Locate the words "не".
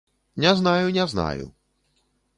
0.35-0.55, 0.97-1.05